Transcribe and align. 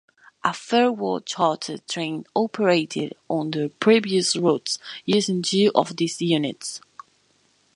A 0.43 0.51
farewell 0.51 1.19
charter 1.21 1.77
train 1.77 2.25
operated 2.35 3.13
on 3.29 3.51
their 3.51 3.69
previous 3.69 4.35
routes 4.35 4.79
using 5.05 5.43
two 5.43 5.71
of 5.75 5.95
these 5.97 6.19
units. 6.19 6.81